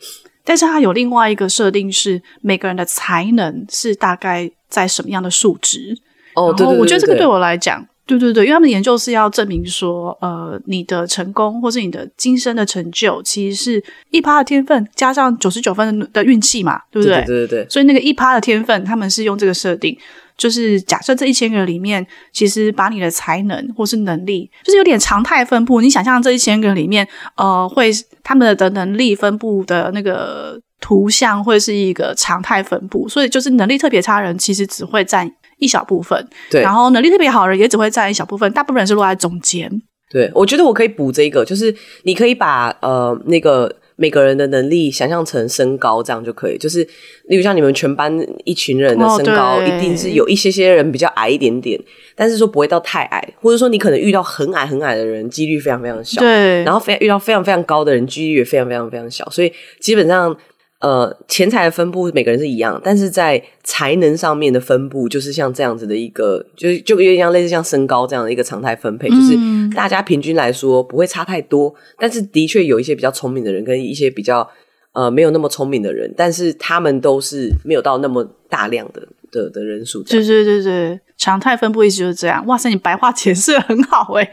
[0.44, 5.96] 但是他有另外一个设定是每个人的才能是大概在什么样的数值。
[6.34, 7.86] 哦，对对对对，我觉得这个对我来讲。
[8.06, 17.16] 对对对，因为他们研究是要证明说，呃，你的成功或是你的今生的成就，其实是一趴的天分加上九十九分的运气嘛，对不对？
[17.18, 17.66] 对对对对。
[17.70, 19.96] 所以那个一趴的天分，他们是用这个设定，
[20.36, 25.80] 就是假设这一千个人里面，其实把你的才能或是能力，就是有点常态分布。
[25.80, 27.90] 你想象这一千个人里面，呃，会
[28.22, 35.32] 他们的能力分布的那个图像会是一个常态分布，所以就是能力特别差人，其实只会占。
[35.64, 39.70] 一小部分，对，然后能力特别好的人也只会占一小部分，大部分人是落在中间。
[40.10, 41.74] 对，我觉得我可以补这个，就是
[42.04, 46.58] 你可以把呃那个每个人的能力想象成身高，这样就可以。
[46.58, 46.86] 就是
[47.24, 51.80] 例如像你们全班一群人的身高，一定是有一些些人比较矮一点点，
[52.14, 56.20] 但是说不会到太矮，或者说你可能遇到很矮很矮的人，几率非常非常小。
[56.20, 60.36] 对，然后非遇到非常非常高的人，几率也非常非常非常小，所以基本上。
[60.84, 74.46] 呃，钱财的分布每个人是一样，但是在才能上面的分布，就是像这样子的一个，就是就有点像类似像身高这样的一个常态分配，嗯，就是大家平均来说不会差太多，但是的确有一些比较聪明的人跟一些比较
[74.92, 80.02] 呃没有那么聪明的人，但是他们都是没有到那么大量的的的人数。
[80.02, 82.44] 对对对对，常态分布一直就是这样。
[82.44, 84.32] 哇塞，你白话解释很好哎。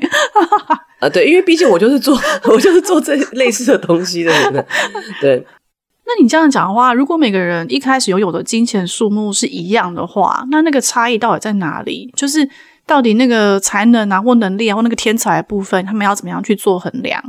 [1.00, 2.20] 啊，对，因为毕竟我就是做
[2.52, 4.66] 我就是做这类似的东西的人，
[5.22, 5.46] 对。
[6.06, 12.12] 那你这样讲的话，如果每个人一开始拥有的金钱数目是一样的话，那那个差异到底在哪里？
[12.18, 12.48] 就是
[12.86, 17.24] 到底那个才能啊，或能力啊，或那个天才部分，他们要怎么样去做衡量？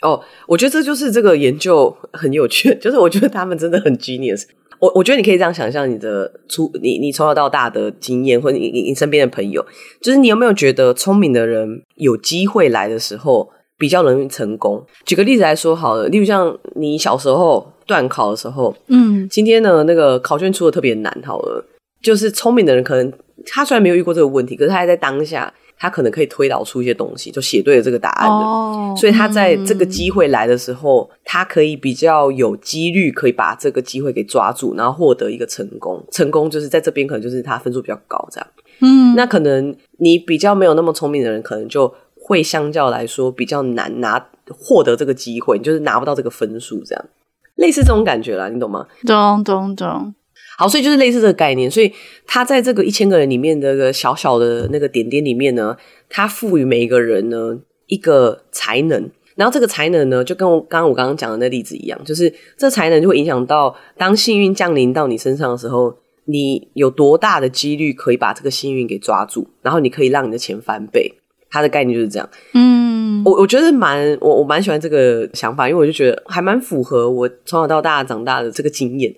[0.00, 4.44] 哦，我觉得这就是这个研究很有趣，就是我觉得他们真的很 genius。
[4.80, 9.64] 我我觉得你可以这样想象你的出你你从小到大的经验，或你你身边的朋友，
[10.00, 14.84] 就是你有没有觉得聪明的人有机会来的时候比较容易成功？
[15.06, 17.66] 举个例子来说好了，例如像你小时候。
[17.88, 21.64] 段考的时候，嗯，今天呢，那个考卷出的特别难，好了，
[22.02, 23.10] 就是聪明的人可能
[23.46, 36.04] 他虽然没有遇过这个问题，可是他还在当下，他可能可以推导出一些东西，就写对了这个答案的，哦，所以他在这个机会来的时候，嗯，他可以比较有几率可以把这个机会给抓住，然后获得一个成功。
[36.10, 38.46] 成功就是在这边可能就是他分数比较高，这样，
[38.80, 41.90] 嗯，那可能你比较没有那么聪明的人，可能就
[42.28, 47.04] 会相较来说比较难拿获得这个机会，你就是拿不到这个分数，这样。
[47.54, 48.86] 类似这种感觉啦，你懂吗？
[49.06, 50.14] 懂懂懂。
[50.58, 51.70] 好，所以就是类似这个概念。
[51.70, 51.90] 所以
[52.26, 55.74] 他在这个一千个人里面的个小小的那个点点里面呢，
[56.10, 71.17] 他赋予每一个人呢一个才能，然后这个才能呢，就跟我刚刚我刚刚讲的那例子一样，就是这才能就会影响到当幸运降临到你身上的时候，你有多大的几率可以把这个幸运给抓住，然后你可以让你的钱翻倍。
[71.50, 72.28] 他的概念就是这样。
[72.54, 73.22] 嗯。
[73.24, 79.12] 我我觉得蛮我我蛮喜欢这个想法，因为我就觉得还蛮符合我从小到大长大的这个经验。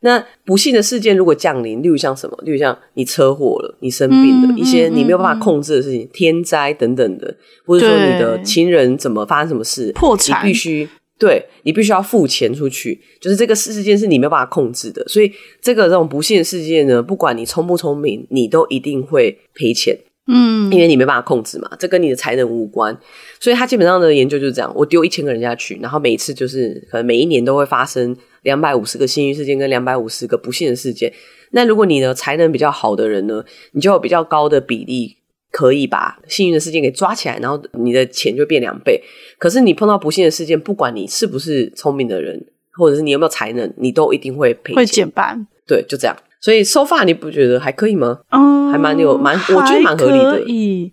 [0.00, 7.34] 那不幸的事件如果降临，例如像什么，例如像你车祸了，你生病了，嗯、一些你没有办法控制的事情，嗯、天灾等等的，
[7.64, 15.02] 或者说你的亲人怎么发生什么事，破产，你必须对你必须要付钱出去，就是这个事件是你没有办法控制的。
[15.08, 19.96] 所以这个这种不幸的事件呢，不管你聪不聪明，你都一定会赔钱。
[20.28, 22.96] 嗯，因为你没办法控制嘛，这跟你的才能无关，
[23.38, 31.12] 所以他基本上的研究就是这样：我丢一千个人下去，然后每一次就是可能每一年都会发生两百五十个幸运事件跟两百五十个不幸的事件。
[31.52, 35.16] 那如果你的才能比较好的人呢，你就有比较高的比例
[35.52, 39.00] 可以把幸运的事件给抓起来，然后你的钱就变两倍。
[39.38, 45.46] 可是你碰到不幸的事件，不管你是不是聪明的人，或者是你有没有才能，你都一定会赔钱，会减半。
[45.66, 46.16] 对，就这样。
[46.46, 48.20] 所以，so far 你不觉得还可以吗？
[48.30, 50.92] 嗯，还蛮有蛮，我觉得蛮合理的，可以，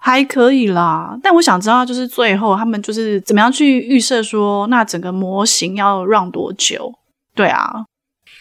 [0.00, 1.14] 还可以啦。
[1.22, 6.90] 但我想知道，就是最后他们就是怎么样去预设说，那整个模型要 run 多久？
[7.34, 7.84] 对啊，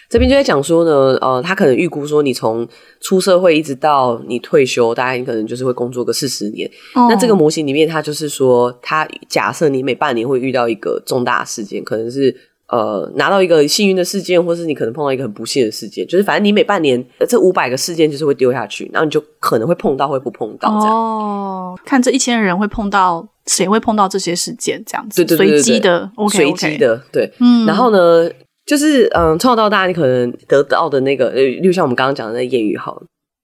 [0.10, 2.65] 这边就在讲说呢，呃，他可能预估说，你从
[3.02, 6.71] 出社会一直到你退休，大概你可能就是会工作个四十年。
[6.95, 7.10] 嗯。
[7.10, 12.34] 那这个模型里面，他就是说，他假设你每半年会遇到一个重大事件，可能是。
[12.69, 20.95] 呃，拿到一个幸运的事件，或是你可能碰到一个很不幸的事件，就是反正你每半年这五百个事件就是会丢下去，然后你就可能会碰到，会不碰到这样。
[20.95, 27.65] 哦，看这一千人会碰到谁会碰到这些事件，这样子，对对对对，随机的，OK，随机的，对，嗯。
[27.65, 28.30] 然后呢，
[28.65, 32.95] 就是嗯，从小到大你可能得到的那个，呃，就像我们刚刚讲的那个谚语，哈，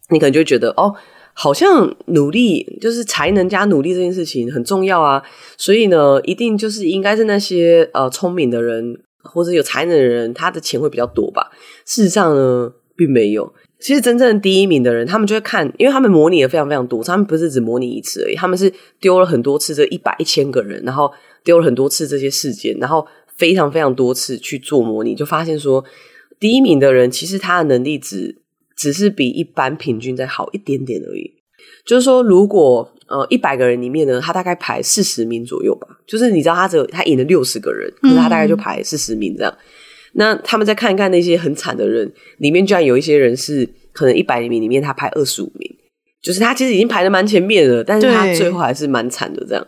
[0.10, 0.96] 你可能就会觉得哦。
[1.36, 5.24] 好像努力就是才能加努力这件事情很重要啊，
[5.58, 11.52] 所以呢，一定就是应该是那些呃聪明的人或者有才能的人，他的钱会比较多吧？
[11.86, 13.54] 事实上呢，并没有。
[13.80, 21.10] 其实真正第一名的人，他们就会看，因为他们模拟了非常非常多，他们不是只模拟一次而已，他们是丢了很多次这一百一千个人，然后
[21.44, 25.84] 丢了很多次这些事件，然后非常非常多次去做模拟，就发现说，
[26.40, 28.42] 第一名的人其实他的能力只
[28.76, 31.36] 只是比一般平均再好一点点而已。
[31.86, 39.52] 就是说，如果呃一百个人里面呢，他大概排四十名左右吧，就是你知道他只有他赢了六十个人，可是他大概就排四十名这样。
[39.52, 39.64] 嗯
[40.14, 45.70] 那他们再看一看那些很惨的人，里面居然有一些人是可能一百名里面他排二十五名，
[46.20, 49.68] 就是他其实已经排的蛮前面了，但是他最后还是蛮惨的这样。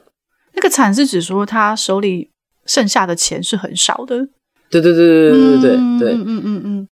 [0.56, 2.32] 那个惨是指说他手里
[2.66, 4.30] 剩下的钱是很少的。
[4.72, 6.88] 对对对对对对对对，嗯嗯嗯嗯嗯，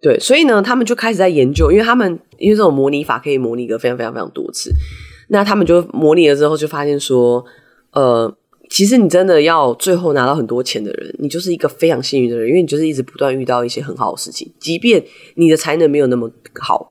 [0.00, 4.72] 对，所以呢，他们就开始在研究，因为他们因为这种模拟法可以模拟个非常非常非常多次，
[5.28, 7.44] 那他们就模拟了之后就发现说，
[7.92, 8.36] 呃。
[8.70, 16.90] 其实你真的要最后拿到很多钱的人，你就是一个非常幸运的人，因为你就是一直不断遇到一些很好的事情，即便你的才能没有那么好，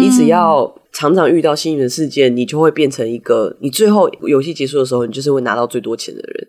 [0.00, 6.48] 你只要常常遇到幸运的事件，你就会变成一个，你最后游戏结束的时候，你就是会拿到最多钱的人。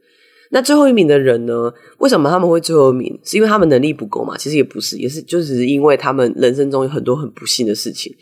[0.52, 1.74] 那最后一名的人呢？
[1.98, 3.20] 为什么他们会最后一名？
[3.24, 4.38] 是因为他们能力不够嘛？
[4.38, 8.16] 其实也不是，也是就只是因为他们人生中有很多很不幸的事情。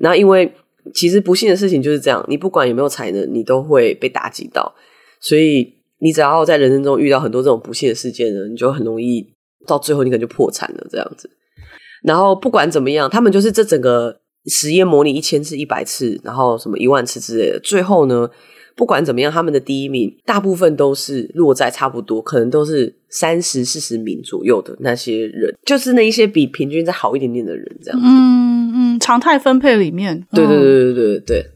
[0.00, 0.52] 那因为
[0.94, 4.74] 其实不幸的事情就是这样，你不管有没有才能，你都会被打击到，
[5.20, 5.80] 所以。
[6.04, 9.24] 你只要在人生中遇到很多这种不幸的事件呢，你就很容易
[9.68, 11.30] 到最后你可能就破产了这样子。
[12.02, 17.60] 然后不管怎么样，他们就是这整个实验模拟一千次、一百次，然后什么一万次之类的。
[17.60, 18.28] 最后呢，
[18.76, 28.06] 不管怎么样，他们的第一名大部分都是落在差不多，可能都是三十四十名左右的那些人，就是那一些比平均再好一点点的人这样子。
[28.06, 31.46] 嗯嗯，常态分配里面，对对对对对对对。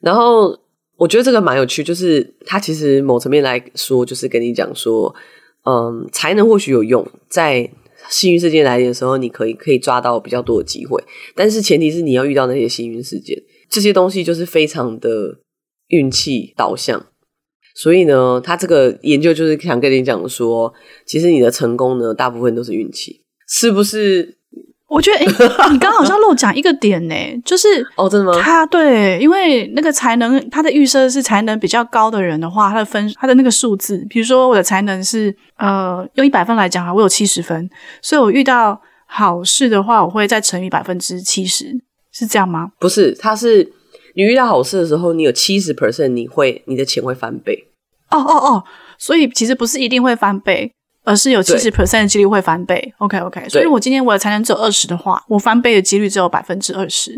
[0.00, 0.58] 然后。
[0.98, 5.12] 我觉得这个蛮有趣，就是他其实某层面来说，就是跟你讲说，
[5.64, 7.68] 嗯，才能或许有用，在
[8.08, 11.02] 幸运事件来临的时候，你可以可以抓到比较多的机会，
[11.34, 13.36] 但是前提是你要遇到那些幸运事件，
[13.68, 15.36] 这些东西就是非常的
[15.92, 17.06] 运气导向。
[17.74, 20.74] 所以呢，他这个研究就是想跟你讲说，
[21.06, 24.36] 其实你的成功呢，大部分都是运气，是不是？
[24.88, 27.14] 我觉得，哎、欸， 你刚刚好像漏讲一个点呢，
[27.46, 28.38] 就是哦，真的吗？
[28.42, 37.70] 他对，因为那个才能，他的预设是才能比较高的人的话，他的分，他的那个数字，比如说我的才能是呃，用一百分来讲啊，我有七十分，
[38.02, 41.74] 所以我遇到好事的话，我会再乘以百分之七十，
[42.12, 42.72] 是这样吗？
[42.78, 43.72] 不是，他是
[44.14, 47.68] 你遇到好事的时候，你有七十 percent，你会你的钱会翻倍。
[48.10, 48.64] 哦哦哦，
[48.98, 50.72] 所以其实不是一定会翻倍。
[51.04, 53.48] 而是有七十 percent 的几率会翻倍，OK OK。
[53.48, 57.10] 所以，我今天我的才能只有二十的话，我翻倍的几率只有百分之二十。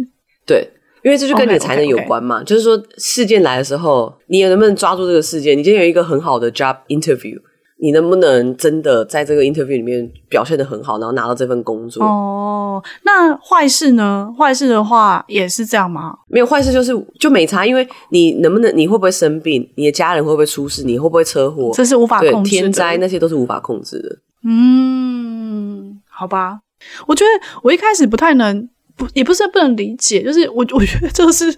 [0.47, 0.67] 对，
[1.03, 2.37] 因为这就跟你的才能有关嘛。
[2.37, 2.49] Okay, okay, okay.
[2.49, 5.59] 就是说，事件来的时候，你能不能抓住这个事件？
[5.59, 7.39] 你今天有一个很好的 job interview。
[7.81, 12.03] 你能不能真的在这个 interview 里面表现的很好，然后拿到这份工作？
[12.05, 14.33] 哦，那坏事呢？
[14.39, 16.17] 坏事的话也是这样吗？
[16.29, 19.69] 没有坏事，就是就没差，因为你能不能，你会不会生病？
[19.77, 20.83] 你的家人会不会出事？
[20.85, 21.73] 你会不会车祸？
[21.75, 22.61] 这是无法控制的。
[22.61, 24.19] 天灾那些都是无法控制的。
[24.47, 26.61] 嗯，好吧，
[27.07, 27.31] 我觉得
[27.63, 28.69] 我一开始不太能。
[28.97, 31.53] 不，也不是不能理解，就是我 我觉得这是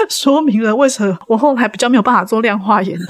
[0.10, 3.04] 说明了为什么我后来比较没有办法做量化研究，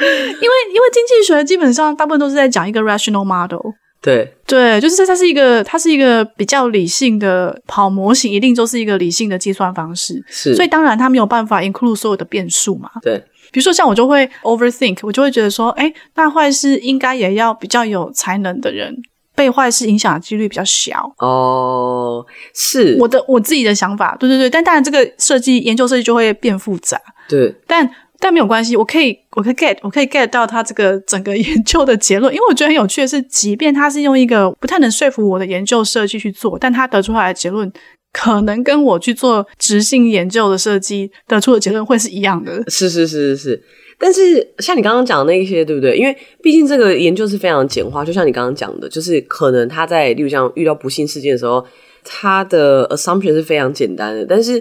[0.00, 4.34] 因为因为经济学基本上大部分都是在讲一个 rational model，对。
[4.46, 13.16] 对，就是它是一个它是一个比较理性的跑模型，一定就是一个理性的计算方式，是，所以当然它没有办法 include 所有的变数嘛，对，
[13.50, 18.94] 比如说像我就会 overthink，我就会觉得说，哎，那坏事应该也要比较有才能的人。
[19.42, 21.12] 被坏事影响的几率比较小。
[21.18, 22.24] 哦，
[22.54, 22.96] 是。
[23.00, 26.96] 我的我自己的想法，对对对，但当然这个设计研究设计就会变复杂，
[27.28, 27.88] 对，但
[28.20, 37.70] 但没有关系，我可以我可以 get 我可以 get 到他这个整个 研究的结论，因为我觉得很有趣的是，即便他是用一个不太能说服我的研究设计去做，但他得出来的结论
[38.12, 43.62] 可能跟我去做直性研究的设计得出的结论会是一样的，是是是是是。
[44.04, 45.96] 但是像你刚刚讲的那一些，对不对？
[45.96, 51.64] 因为毕竟这个研究是非常简化，就像你刚刚讲的，就是可能他在例如像遇到不幸事件的时候，
[52.02, 54.26] 他的 assumption 是非常简单的。
[54.26, 54.60] 但是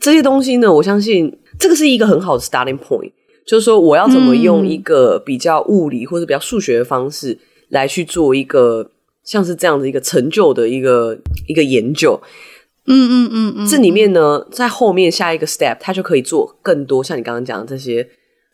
[0.00, 3.12] 这些东西呢，我相信这个是一个很好的 starting point，
[3.46, 8.90] 就是说我要怎么用一个比较物理或者比较数学的方式来去做一个
[9.22, 12.20] 像是这样的一个成就的一个一个研究。
[12.88, 18.04] 嗯嗯嗯嗯，这里面呢，在后面下一个 step，他就可以做更多像你刚刚讲的这些。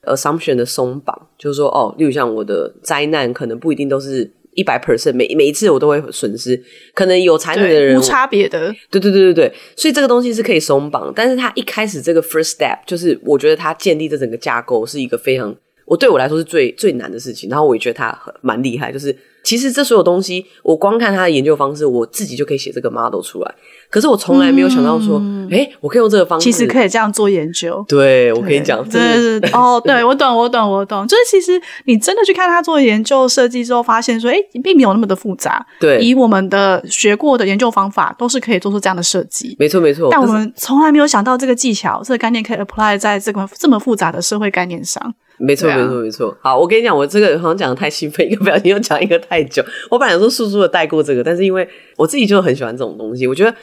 [0.05, 6.61] Assumption 的松绑，就是说，哦，例如像我的灾难，可能不一定都是一百 percent，每每一次我都会损失，
[6.95, 15.55] 可能有才能的人无差别的，对对对对对，所以这个东西是可以松绑，但是他一开始这个 first step，就是我觉得他建立这整个架构是一个非常，
[15.91, 17.51] 我对我来说是最最难的事情。
[17.51, 23.55] 然后我也觉得他很蛮厉害，就是其实这所有东西，我光看他的研究方式，我自己就可以写这个 model 出来。
[23.91, 25.17] 可是我从来没有想到说，
[25.51, 27.85] 哎、嗯，我可以用这个方式，其实可以这样做研究。
[27.89, 31.05] 对，我可以讲，对对对，哦，对 我懂，我懂，我懂。
[31.09, 35.67] 就是其实你真的去看他做研究设计之后，发现说，哎，并没有那么的复杂。
[35.81, 39.57] 对，以我们的学过的研究方法，都是可以做出这样的设计。
[39.59, 40.09] 没错，没错。
[40.13, 45.13] 但我们从来没有想到这个技巧，这个概念可以 apply 在这个这么复杂的社会概念上。
[45.41, 46.37] 没错，没错，没错。
[46.43, 49.65] 好，我跟你讲，我这个好像讲的太兴奋，一个不小心又讲一个太久。
[49.91, 51.67] 我本来说速速的带过这个，但是因为
[51.97, 53.55] 我自己就很喜欢这种东西，我觉得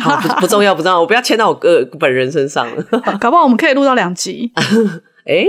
[0.00, 2.82] 好不不重要，不重要，我不要牵到我个本人身上了。
[3.20, 4.50] 搞不好我们可以录到两集。
[5.24, 5.46] 哎，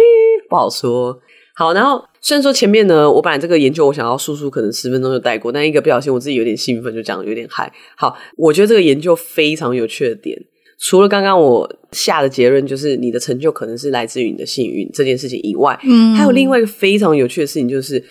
[0.48, 1.20] 不好说。
[1.56, 7.72] 好，然后虽然说前面呢，我本来这个研究我想要速速可能十分钟就带过，但一个不小心我自己有点兴奋，就讲的有点嗨。
[7.98, 10.40] 好，我觉得这个研究非常有趣的点。
[10.80, 18.02] 除了刚刚我下的结论，就是你的成就可能是来自于你的幸运这件事情以外，嗯，还有另外一个非常有趣的事情，就是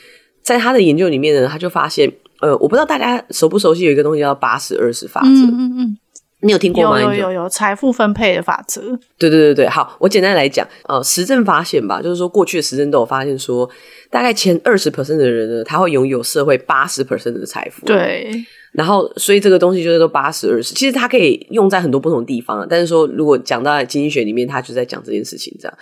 [0.42, 5.98] 在他的研究里面呢，他就发现，呃，我不知道大家熟不熟悉有一个东西叫八十二十法则，嗯嗯嗯，
[6.42, 7.00] 你有听过吗？
[7.00, 8.82] 有有有有财富分配的法则，
[9.18, 13.66] 对对对对，好，我简单来讲，呃，实证发现吧，就是说过去的实证都有发现说，
[14.10, 18.30] 大概前二十 percent 的人呢，他会拥有社会八十 percent 的财富，对。
[18.78, 22.64] 然后，所以这个东西就是说八十二十，其实它可以用在很多不同的地方。
[22.70, 25.52] 但是说，如果讲到经济学里面，它就在讲这件事情。
[25.58, 25.78] 这样，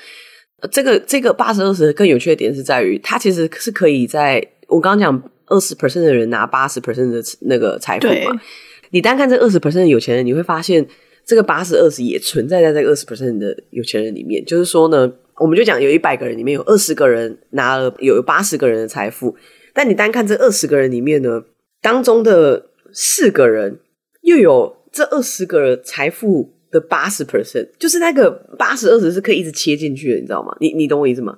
[0.70, 8.40] 这个这个八十二十更有趣的点是在于，它其实是可以在我刚刚讲二十 percent 的人拿八十 percent 的那个财富嘛。
[8.88, 10.86] 你单看这二十 percent 的有钱人，你会发现
[11.26, 14.42] 这个八十二十也存在在这个二十 percent 的有钱人里面。
[14.46, 19.36] 就是说呢，我们就讲有一百个人里面有二十个人拿了有八十个人的财富，
[19.74, 21.42] 但你单看这二十个人里面呢，
[21.82, 22.70] 当中的。
[22.98, 23.78] 四个人
[24.22, 30.56] 又有这二十个人财富的八十 percent，就是那个八十二十是可以一直切进去的，你知道吗？
[30.60, 31.36] 你你懂我意思吗？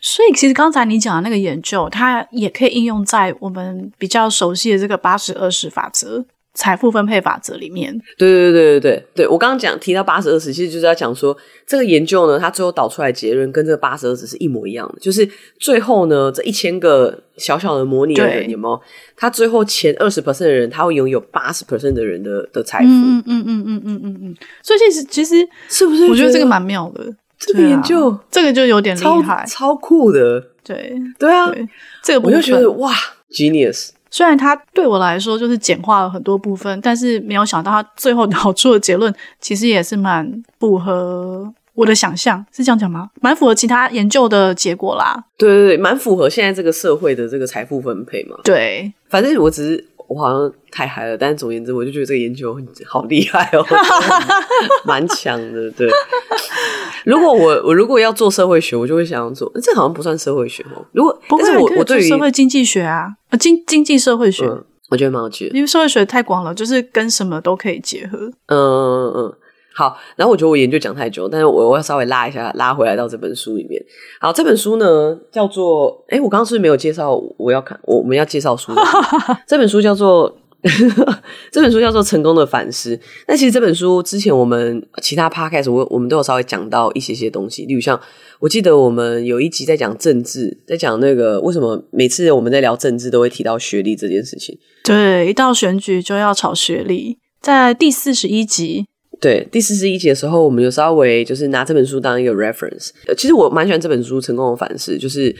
[0.00, 6.26] 所以其实刚才你讲的那个研究，它也可以应用在我们比较熟悉的这个八十二十法则。
[6.56, 11.36] 财富分配法则里面，对对对对对对，我刚刚讲提到八十二十，其实就是要讲说
[11.66, 15.28] 这个研究呢，它最后导出来的结论跟这个八十二十是一模一样的，就是
[15.60, 18.80] 最后呢，这一千个小小的模拟的人有没有？
[19.14, 22.86] 他最后前二十 percent 的人，他会拥有八十 percent 的人的的财富。
[22.88, 24.36] 嗯嗯嗯嗯嗯嗯嗯。
[24.62, 25.34] 所以其实其实
[25.68, 26.08] 是不是？
[26.08, 27.04] 我觉得这个蛮妙的，
[27.38, 30.42] 这个研究、啊、这个就有点厉害，超，超酷的。
[30.64, 31.68] 对对啊对，
[32.02, 32.92] 这个我就觉得哇
[33.30, 33.90] ，genius。
[34.16, 43.10] 虽然它对我来说就是简化了很多部分，但是没有想到它最后导出的结论其实也是蛮符合我的想象，是这样讲吗？
[43.20, 45.22] 蛮符合其他研究的结果啦。
[45.36, 48.38] 对对对，蛮符合现在这个社会的这个财富分配嘛。
[48.42, 49.86] 对，反正我只是。
[50.08, 53.64] 我好像太嗨了，但是总而言之，我就觉得这个研究好厉害哦，
[54.84, 55.70] 蛮强的。
[55.72, 55.88] 对，
[57.04, 60.84] 如果我我如果要做社会学，我就会想要做，这好像不算社会学哦。
[60.92, 68.18] 如果不但是我我对于社会经济学啊，经经济社会学，嗯，我觉得蛮有趣的，因为社会学太广了，就是跟什么都可以结合。
[68.46, 69.34] 嗯嗯嗯。
[69.76, 73.78] 好，然后我觉得我研究讲太久，但是我我要稍微拉一下，拉回来到这本书里面。
[74.18, 77.14] 好，这本书呢叫做，诶，我刚刚是不是没有介绍？
[77.36, 78.72] 我要看，我们要介绍书。
[79.46, 80.34] 这本书叫做，
[81.52, 82.96] 这本书叫做《成功的反思》。
[83.28, 88.00] 那其实这本书之前我们其他 podcast 我我们都有稍微讲到一些些东西，例如像
[88.40, 94.58] 我记得我们有一集在讲政治，在讲那个为什么每次我们在聊政治都会提到学历这件事情。
[94.82, 98.86] 对，一到选举就要炒学历，在第四十一集。
[99.20, 102.90] 对，第四十一集的时候，我们有稍微就是拿这本书当一个 reference。
[103.16, 105.34] 其实我蛮喜欢这本书《成功的反思》，就是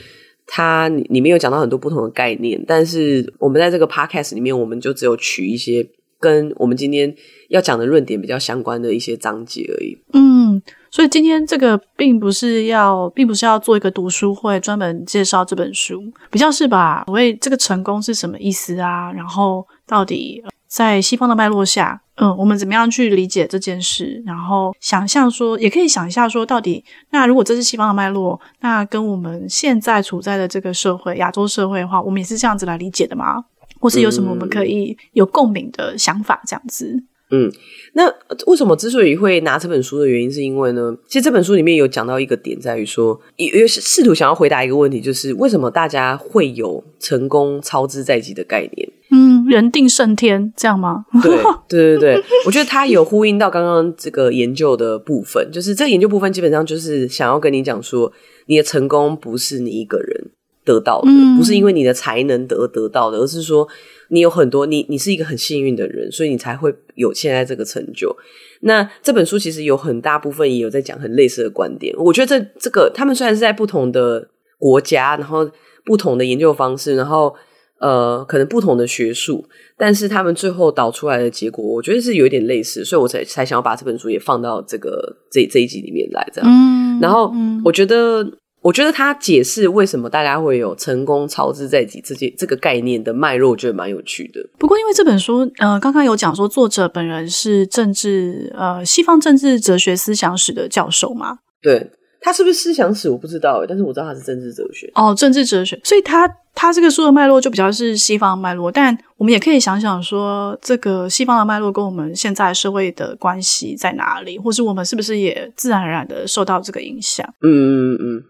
[0.45, 5.87] 它里面有讲到很多不同的概念，但是我们在这个 podcast 里面，我们就只有取一些
[6.19, 7.13] 跟我们今天
[7.49, 9.95] 要讲的论点比较相关的一些章节而已。
[10.13, 10.59] 嗯，
[10.89, 16.01] 所以今天这个并不是要，并不是要做一个读书会，专门介绍这本书，
[16.31, 17.03] 比较是吧？
[17.05, 19.11] 所谓这个成功是什么意思啊？
[19.13, 20.43] 然后到底
[20.77, 21.99] 在西方的脉络下。
[22.17, 24.21] 嗯，我们怎么样去理解这件事？
[24.27, 33.43] 然后想象说，也可以想一下说，到底那如果这是西方的脉络，那跟我们现在处在的这个社会，亚洲社会的话，我们也是这样子来理解的吗？
[33.79, 36.39] 或是有什么我们可以有共鸣的想法？
[36.45, 37.03] 这样子。
[37.29, 37.51] 嗯，
[37.93, 38.09] 那
[38.45, 48.89] 为什么之所以会拿这本书的原因，是因为呢，其实这本书里面有讲到一个点，在于说，也也试图想要回答一个问题，就是为什么大家会有成功操之在即的概念？
[49.11, 51.05] 嗯，人定胜天，这样吗？
[51.21, 58.11] 对，对，对，对，我觉得它有呼应到刚刚这个研究的部分，就是这个研究部分基本上就是想要跟你讲说，
[58.45, 60.26] 你的成功不是你一个人
[60.67, 63.67] 得到的，嗯、不是因为你的才能得得到的，而是说
[64.09, 68.15] 你有很多，你你是一个很幸运的人，所以你才会有现在这个成就。
[68.61, 74.27] 那这本书其实有很大部分也有在讲很类似的观点，我觉得这这个他们虽然是在不同的。
[74.59, 75.47] 国家，然后
[75.85, 77.31] 不同的研究方式，然后
[77.79, 79.45] 呃，可能不同的学术，
[79.77, 86.49] 但是他们最后导出来的结果，我觉得是有一点类似，所以我才才想要把这本书也放到这个这这一集里面来，这样。
[86.49, 87.31] 嗯，然后
[87.63, 88.27] 我觉得。
[88.67, 94.41] 我觉得他解释为什么大家会有成功操之在己这些这个概念的脉络，我觉得蛮有趣的。
[94.59, 101.39] 不过，因为这本书，呃，刚刚有讲说作者本人是政治，呃，西方政治哲学思想史的教授嘛？
[101.61, 101.89] 对，
[102.19, 104.91] 他是不是思想史我不知道，但是我知道他是政治哲学。
[104.95, 117.25] 哦，政治哲学，所以他他这个书的脉络就比较是西方脉络，但我们也可以想想说，这个西方的脉络跟我们现在社会的关系在哪里，或是我们是不是也自然而然的受到这个影响？
[117.41, 118.23] 嗯嗯嗯。